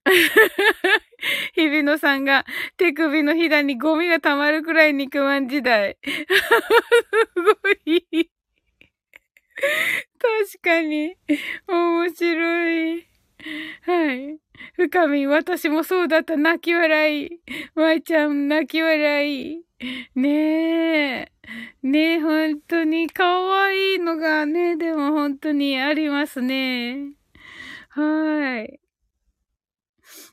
[1.55, 2.45] 日比野さんが
[2.77, 5.97] 手首のひだにゴミが溜まるくらい肉まん時代。
[6.05, 8.31] すごい。
[10.19, 11.17] 確かに。
[11.69, 13.07] 面白い。
[13.83, 14.38] はい。
[14.77, 16.37] 深み、私もそうだった。
[16.37, 17.31] 泣き笑い。
[17.75, 19.62] 舞ちゃん、泣き笑い。
[20.14, 20.31] ね
[21.23, 21.33] え。
[21.83, 27.12] ねえ、本当に可愛いのがね、でも本当にありますね。
[27.90, 28.81] はい。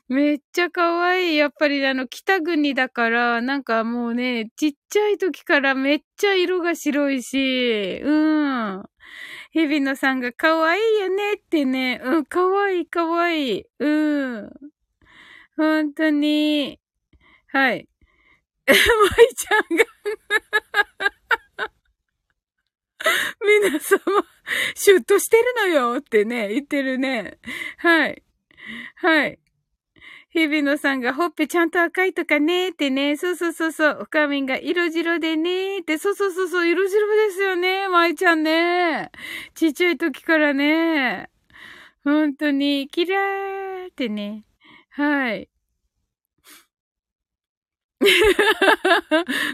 [0.08, 1.36] めっちゃ可愛い。
[1.36, 8.10] やっぱりあの、北国だから、なんかもうね、ちっちゃい時からめっちゃ色が白いし、う
[8.78, 8.82] ん。
[9.52, 12.00] 日比野さんが可愛いよねってね。
[12.02, 13.64] うん、可愛い可愛い。
[13.78, 14.50] うん。
[15.56, 16.80] 本当に。
[17.48, 17.88] はい。
[18.66, 18.78] え、 舞
[19.34, 19.84] ちゃんが
[23.40, 24.00] 皆様、
[24.74, 27.38] シュッとしてるのよってね、言ってるね。
[27.78, 28.22] はい。
[28.96, 29.41] はい。
[30.34, 33.16] 日比野さんがほっぺちゃんと赤いとかねってね。
[33.18, 33.98] そうそうそうそう。
[34.02, 35.98] おかみんが色白でねって。
[35.98, 36.68] そうそうそうそう。
[36.68, 37.86] 色白ですよね。
[37.88, 39.10] 舞ちゃんね。
[39.54, 41.28] ちっちゃい時からね。
[42.04, 44.44] 本当に、キラーってね。
[44.90, 45.51] はい。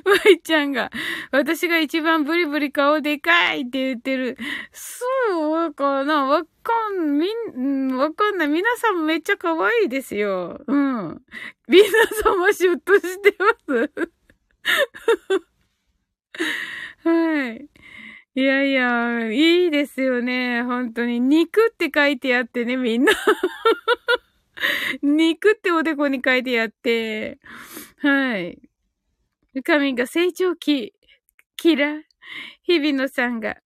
[0.05, 0.91] まいちゃんが、
[1.31, 4.37] 私が一番ブリブリ顔でかいって言ってる。
[4.73, 7.27] そうかなわかん、み
[7.57, 8.49] ん、わかんない。
[8.49, 10.61] 皆さんめっちゃ可愛いですよ。
[10.67, 11.23] うん。
[11.69, 11.85] 皆
[12.25, 13.91] 様シュッとしてます。
[17.05, 17.69] はい。
[18.35, 20.63] いやいや、いいですよね。
[20.63, 21.21] 本当に。
[21.21, 23.13] 肉って書いてあってね、みんな。
[25.03, 27.39] 肉っておでこに書いてあって。
[27.99, 28.59] はい。
[29.65, 30.95] 神が成長期、
[31.57, 32.03] キラ。
[32.63, 33.57] 日比野さんが、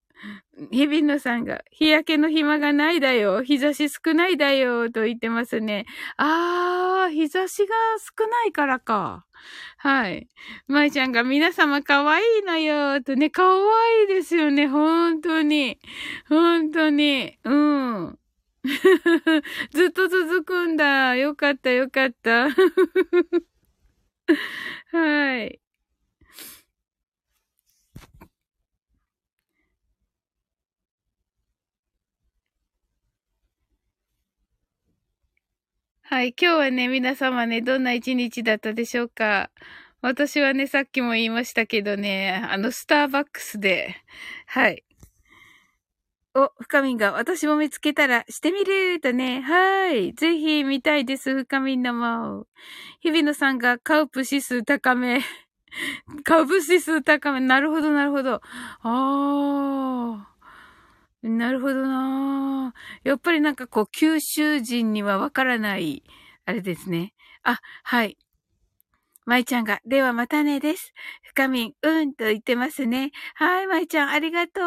[0.71, 3.43] 日比野さんが、日焼けの暇がないだよ。
[3.43, 4.89] 日差し少ないだよ。
[4.89, 5.85] と言ってますね。
[6.17, 9.25] あー、日差しが少ないからか。
[9.77, 10.29] はい。
[10.67, 13.01] 舞ちゃんが皆様可愛いのよ。
[13.01, 14.67] とね、可愛いですよね。
[14.67, 15.79] 本当に。
[16.29, 17.37] 本当に。
[17.43, 18.19] うん。
[19.71, 21.15] ずっと続くんだ。
[21.15, 22.47] よかった、よかった。
[24.91, 25.59] はい。
[36.01, 36.35] はい。
[36.39, 39.49] 今日はね、皆様ね、どんな一日だったでしょうか
[40.01, 43.95] 私はね、さっきも言いましたけどね、あの、スターバックスで、
[44.47, 44.83] はい。
[46.35, 49.41] お、深みんが、私も見つけたらしてみるとね。
[49.41, 50.13] はい。
[50.13, 52.47] ぜひ見たいです、深みんのも。
[53.01, 55.21] 日比野さんがカウプ指数高め。
[56.25, 57.39] カウプ指数高め。
[57.39, 58.41] なるほど、なるほど。
[58.81, 61.29] あー。
[61.29, 62.73] なるほどな
[63.03, 66.03] やっぱりなんかこう、九州人にはわからない、
[66.45, 67.13] あれですね。
[67.43, 68.17] あ、はい。
[69.25, 70.93] 舞ちゃんが、ではまたねです。
[71.23, 73.11] 深みん、うんと言ってますね。
[73.35, 74.61] はい、舞ちゃん、ありがと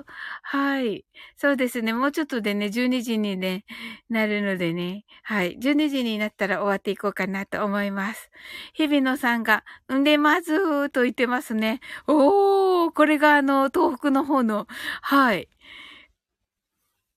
[0.00, 0.04] う。
[0.42, 1.04] はい。
[1.36, 1.92] そうですね。
[1.92, 3.64] もうちょっとでね、12時にね、
[4.10, 5.04] なるのでね。
[5.22, 5.56] はい。
[5.58, 8.30] 12時になったら終わっていこうかなと思います。
[8.74, 11.80] 日比野さんが、んでまずと言ってますね。
[12.06, 14.66] おー、これがあの、東北の方の、
[15.02, 15.48] はい。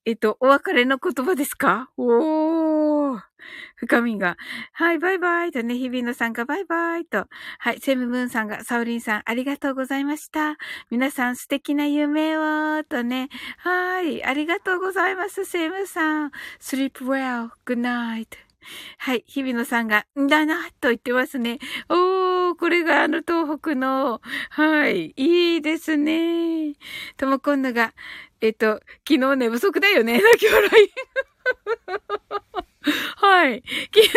[0.08, 1.89] えっと、お別れの言葉ですか？
[1.97, 3.20] おー。
[3.76, 4.38] 深みが、
[4.72, 7.26] はい、バイバイとね、日比野さんがバイバイと、
[7.60, 10.55] はい、セムムーンさんが、サウリンさん、ありがとうございました。
[10.89, 13.28] 皆さん素敵な夢を、とね、
[13.58, 16.32] はい、ありがとうございます、セムさん。
[16.62, 18.28] sleep well, good night.
[18.97, 21.60] はい、日比野さんが、んだな、と言ってますね。
[21.89, 26.76] おー、これがあの東北の、はい、いいですね。
[27.18, 27.93] とも今度が、
[28.42, 30.72] えっと、昨日寝不足だよね、 泣き笑い。
[33.18, 33.64] はい。
[33.94, 34.10] 昨日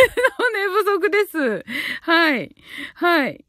[0.55, 1.65] 寝不足です。
[2.03, 2.55] はい。
[2.95, 3.45] はい。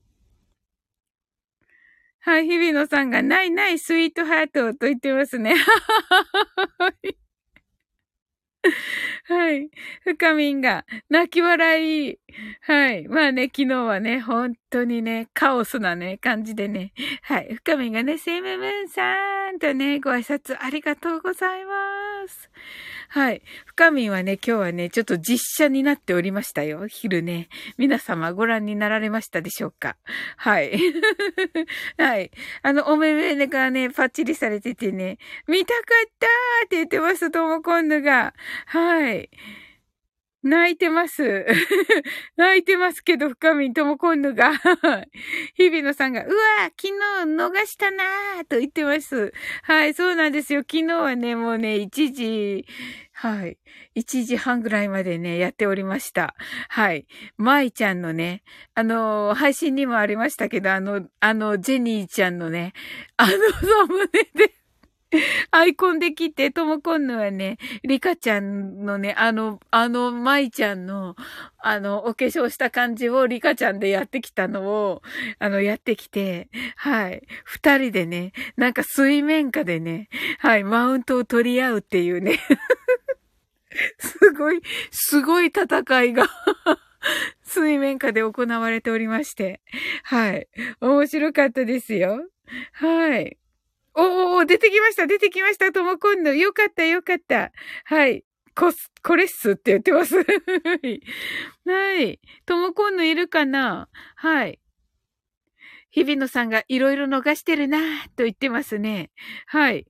[2.23, 5.55] はい、日比野さんが、ないないスイートハートと言ってますね。
[6.77, 7.15] はい。
[9.25, 9.69] はい。
[10.03, 12.19] 深みんが、泣き笑い。
[12.61, 13.07] はい。
[13.07, 16.93] まあね、昨日はね、本当にね、カオスなね、感じでね。
[17.23, 17.55] はい。
[17.55, 22.49] 深みんがね、セイムムーンさんとね、ご挨拶ありがとうございます。
[23.13, 23.41] はい。
[23.65, 26.87] 深みはね、今日はね、ちょっと実写になっておりましたよ。
[26.87, 27.49] 昼ね。
[27.77, 29.97] 皆様ご覧になられましたでしょうか？
[30.37, 30.71] はい。
[31.99, 32.31] はい。
[32.61, 38.33] あの、お目目がね、パッチリされててね、見たかったーって言ってます、ともこんぬが。
[38.67, 39.29] はい。
[40.43, 41.45] 泣いてます。
[42.35, 44.53] 泣いてますけど、深みんとも今度が。
[45.55, 46.33] 日比野さんが、うわ
[46.79, 46.93] 昨日
[47.25, 49.33] 逃したなーと言ってます。
[49.63, 50.61] はい、そうなんですよ。
[50.61, 52.65] 昨日はね、もうね、1時、
[53.13, 53.59] はい。
[53.95, 56.33] 1時半ぐらいまでね、やっておりました。
[56.69, 57.05] はい。
[57.37, 58.41] 舞ちゃんのね、
[58.73, 62.73] あの配信にもありましたけど、あの、あの、ジェニーちゃんのね、
[63.17, 64.60] あのサムネで
[65.51, 71.15] アイコンで切って、ともこんぬはね、リカちゃんのね、あの、あの、マイちゃんの、
[71.57, 75.01] あの、お化粧した感じをリカちゃんでやってきたのを、
[75.39, 77.23] あの、やってきて、はい。
[77.43, 80.07] 二人でね、なんか水面下でね、
[80.39, 82.39] はい、マウントを取り合うっていうね。
[83.99, 86.27] すごい、すごい戦いが
[87.43, 89.61] 水面下で行われておりまして。
[90.03, 90.47] はい。
[90.79, 92.21] 面白かったですよ。
[92.73, 93.37] はい。
[93.93, 96.35] おお出てきました、出てきました、ともこんぬ。
[96.35, 97.51] よかった、よかった。
[97.85, 98.23] はい。
[98.55, 98.71] こ、
[99.03, 100.15] これっすって言ってます。
[100.17, 102.19] はい。
[102.45, 104.59] ともこんぬいるかなはい。
[105.91, 107.79] 日比野さんがいろいろ逃してるな
[108.15, 109.11] と言ってますね。
[109.45, 109.85] はい。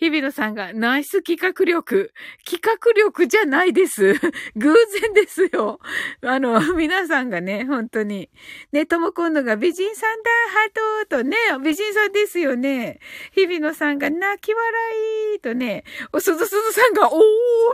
[0.00, 2.14] 日比野さんが、ナイス企画力。
[2.46, 4.14] 企画力じゃないです。
[4.56, 5.78] 偶然ですよ。
[6.22, 8.30] あの、 皆さんがね、本当に。
[8.72, 12.98] ね、とも今度が美人さんだ、ハートとね、美人さんですよね。
[13.32, 14.72] 日比野さんが泣き笑
[15.36, 15.84] いとね、
[16.14, 17.20] おすずすずさんが、おー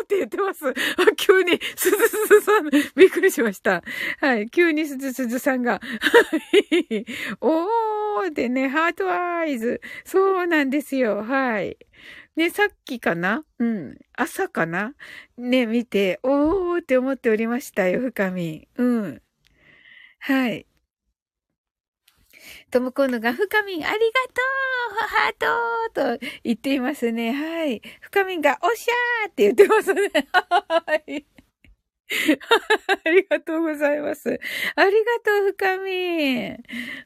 [0.03, 0.69] って言ってます。
[0.69, 0.75] あ、
[1.17, 3.85] 急に、すずすずさん、びっくりしました。
[4.21, 5.81] はい、急にすずすずさんが、
[7.41, 9.81] おーってね、ハートアイズ。
[10.05, 11.23] そうなんですよ。
[11.23, 11.77] はい。
[12.37, 13.45] ね、さっきかな？
[13.59, 13.99] うん。
[14.15, 14.95] 朝かな？
[15.39, 18.69] ね、見て、おーって思っておりましたよ、深み。
[18.77, 19.23] うん。
[20.21, 20.67] はい。
[22.71, 24.43] ともこのが、深みん、ありがと
[24.93, 27.33] うハートと言っていますね。
[27.33, 27.81] はい。
[28.01, 30.11] 深みんが、おっしゃーって言ってますね。
[30.41, 31.27] はい。
[33.05, 34.39] ありがとうございます。
[34.77, 36.57] ありがとう、深み。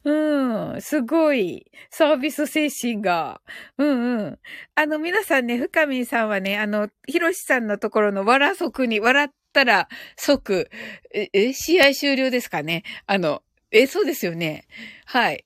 [0.05, 1.71] うん、すごい。
[1.91, 3.41] サービス精神が。
[3.79, 4.39] うんうん。
[4.75, 10.69] あの、皆さんね、深みさんはね、あの、ひろしさんのところの笑即に、笑ったら即、
[11.15, 12.83] え、え、試合終了ですかね。
[13.07, 14.67] あの、え、そうですよね。
[15.07, 15.45] はい。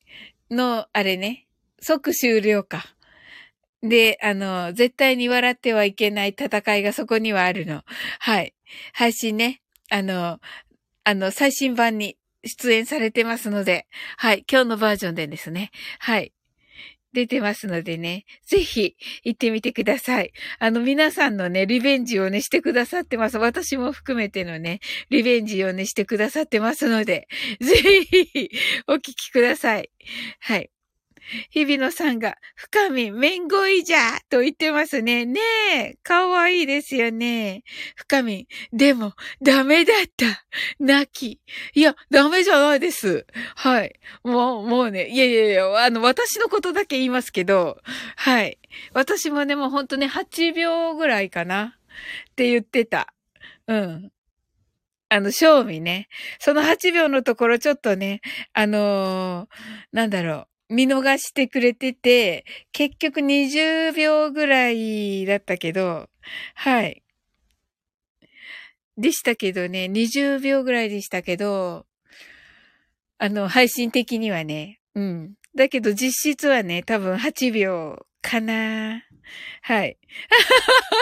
[0.50, 1.46] の、あれね。
[1.80, 2.94] 即終了か。
[3.82, 7.82] で、あの、絶対に笑ってはいけない戦いがそこにはあるの。
[8.18, 8.53] はい。
[8.92, 9.60] 配信ね、
[9.90, 10.40] あの、
[11.04, 13.86] あの、最新版に出演されてますので、
[14.16, 16.32] はい、今日のバージョンでですね、はい、
[17.14, 20.32] 出てますのでね、ぜひ行ってみてください。
[20.58, 23.38] あの皆さんのね、リベンジをね、してくださってます。
[23.38, 27.28] 私も含めてのね、リベンジをね、してくださってますので、
[27.60, 28.50] ぜひ
[28.88, 29.90] お聞きください。
[30.40, 30.70] はい。
[31.50, 33.98] 日比野さんが、深み、めんごいじゃ
[34.30, 35.24] と言ってますね。
[35.24, 35.40] ね
[35.74, 37.62] え、かわいいですよね。
[37.96, 40.44] 深み、でも、ダメだった。
[40.78, 41.40] 泣き。
[41.74, 43.26] いや、ダメじゃないです。
[43.56, 43.98] はい。
[44.22, 47.78] もう、もうね、いやいやいや、あの、私のことだけ言いますけど、
[48.16, 48.58] はい。
[48.92, 51.76] 私もね、もうほんとね、8秒ぐらいかな
[52.30, 53.14] って言ってた。
[53.66, 54.10] うん。
[55.08, 56.08] あの、賞味ね。
[56.40, 58.20] その8秒のところちょっとね、
[58.52, 59.48] あのー、
[59.92, 60.53] なんだろう。
[60.68, 66.08] 見逃してくれてて、結局20秒ぐらいだったけど、
[66.54, 67.02] はい。
[68.96, 71.86] でしたけどね、20秒ぐらいでしたけど、
[73.18, 75.34] あの、配信的にはね、うん。
[75.56, 79.02] だけど実質はね、多分8秒かな。
[79.62, 79.98] はい。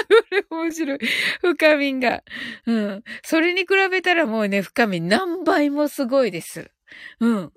[0.08, 0.98] こ れ面白い。
[1.40, 2.22] 深みが。
[2.66, 3.04] うん。
[3.22, 6.70] それに比べたらもうね、深み何倍もすごいです。
[7.20, 7.52] うん。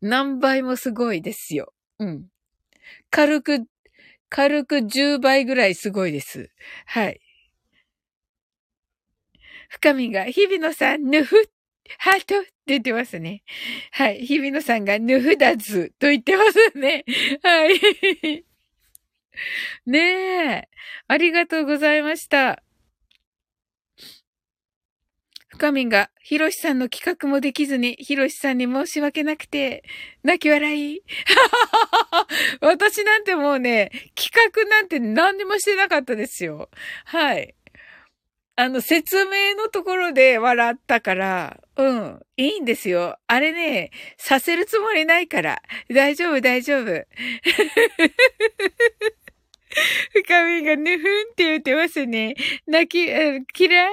[0.00, 1.72] 何倍もすごいですよ。
[1.98, 2.26] うん。
[3.10, 3.66] 軽く、
[4.28, 6.50] 軽く10倍ぐらいすごいです。
[6.86, 7.20] はい。
[9.70, 11.36] 深みが、日比野さん、ぬふ、
[11.98, 13.42] ハートって言ってますね。
[13.92, 14.24] はい。
[14.26, 17.04] 日比野さんが、ぬふだずと言ってますね。
[17.42, 17.80] はい。
[19.86, 20.68] ねえ。
[21.08, 22.62] ありがとうございました。
[25.56, 29.84] 深みんが、ひろしさんの企画もできずに、ひろしさんに申し訳なくて、
[30.22, 31.02] 泣き笑い。
[32.60, 36.68] 私なんてもうね、企画なんて何にもしてなかったですよ。
[37.06, 37.54] はい。
[38.56, 43.16] あの、説明のところで笑ったから、うん、いいんですよ。
[43.26, 45.62] あれね、させるつもりないから。
[45.90, 47.06] 大丈夫、大丈夫。
[50.12, 52.34] 深みがぬふんって言ってますね。
[52.66, 53.06] 泣き、
[53.52, 53.88] キラ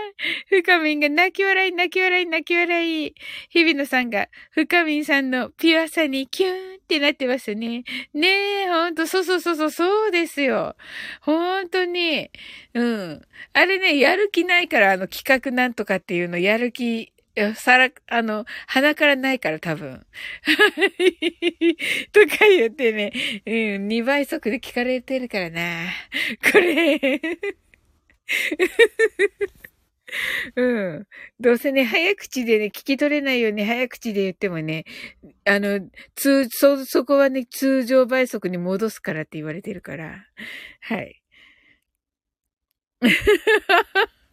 [0.50, 3.16] 深みが泣き笑い、泣き笑い、泣き笑い。
[3.50, 7.84] 日比野さんが、深みんさんのピュアさにキューンってなってますね。
[8.14, 8.28] ね
[8.64, 10.76] え、ほんと、そうそうそうそう、そうですよ。
[11.22, 12.30] ほんとに。
[12.74, 13.22] うん。
[13.54, 17.13] あれね、やる気ないから、あの企画なんとかっていうのやる気
[17.56, 20.06] さら、あの、鼻からないから多分。
[22.12, 23.12] とか言ってね、
[23.46, 25.88] うん、2倍速で聞かれてるからな。
[26.52, 27.00] これ。
[30.56, 31.08] うん。
[31.40, 34.86] どうせね、早口でね、聞き取れないように早口で言ってもね、
[35.46, 35.80] あの、
[36.16, 40.26] 通、そ、そこはね、通常倍速に戻すからって言われてるから。
[40.82, 41.20] はい。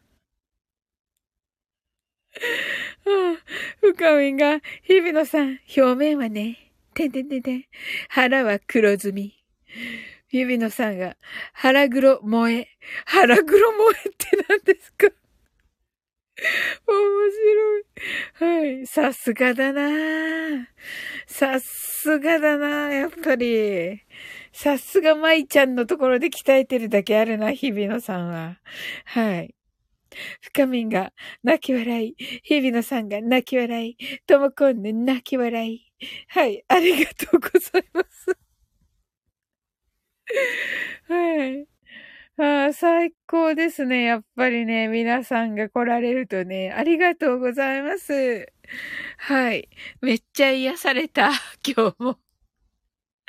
[3.80, 7.64] 深みが、日比野さん、表面はね、てんてんてんてん、
[8.08, 9.34] 腹は黒ずみ。
[10.28, 11.16] 日比野さんが、
[11.52, 12.68] 腹黒萌え。
[13.04, 15.08] 腹黒萌えって何ですか？
[16.86, 16.94] 面
[18.38, 18.76] 白い。
[18.78, 18.86] はい。
[18.86, 20.68] さすがだな
[21.26, 24.00] さすがだなやっぱり。
[24.52, 28.58] さすが舞ちゃんのところで鍛えてるだけあるな、日比野さんは。
[29.04, 29.54] はい。
[30.40, 32.14] 深みんが泣き笑い。
[32.42, 33.96] 日比野さんが泣き笑い。
[34.26, 35.92] ともこんね泣き笑い。
[36.28, 38.36] はい、ありがとうございます。
[41.08, 41.66] はい。
[42.38, 44.04] ああ、最高ですね。
[44.04, 48.46] やっぱりね、皆さんが来られるとね、ありがとうございます。
[49.18, 49.68] はい。
[50.00, 51.32] めっちゃ癒された、
[51.66, 52.29] 今日も。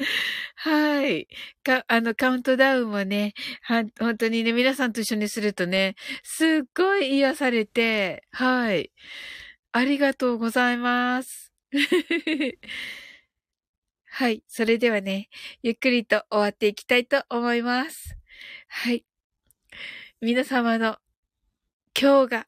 [0.55, 1.27] はい。
[1.63, 8.91] か、あの、カウントダウンもね、は、本当にね、皆さんと一緒にするとね、すっごい癒されて、はい。
[9.71, 11.51] ありがとうございます。
[14.05, 14.43] はい。
[14.47, 15.29] それではね、
[15.63, 18.17] ゆっくりと終わっていきたいと思います。
[18.67, 19.05] はい。
[20.19, 20.97] 皆様の
[21.99, 22.47] 今日が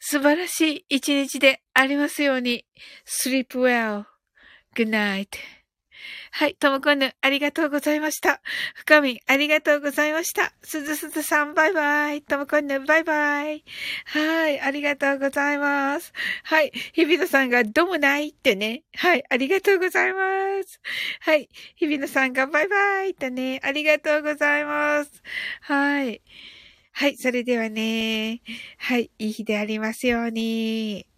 [0.00, 2.66] 素晴らしい一日でありますように。
[3.04, 4.06] sleep well.
[4.74, 5.61] good night.
[6.32, 6.54] はい。
[6.54, 8.40] ともこんぬ、ありがとうございました。
[8.74, 10.52] 深み、ありがとうございました。
[10.62, 12.22] すずすずさん、バイバイ。
[12.22, 13.64] ともこんぬ、バイバイ。
[14.06, 14.60] はい。
[14.60, 16.12] ありがとうございます。
[16.44, 16.72] はい。
[16.92, 18.82] 日比野さんが、どもないってね。
[18.94, 19.24] はい。
[19.28, 20.20] ありがとうございま
[20.64, 20.80] す。
[21.20, 21.48] はい。
[21.76, 23.60] 日比野さんが、バイバイってね。
[23.62, 25.22] ありがとうございます。
[25.60, 26.22] はい。
[26.92, 27.16] はい。
[27.16, 28.42] それではね。
[28.78, 29.10] はい。
[29.18, 31.11] いい日でありますように。